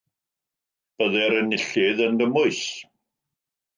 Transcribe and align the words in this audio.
Byddai'r 1.01 1.37
enillydd 1.41 2.03
yn 2.07 2.19
gymwys. 2.23 2.63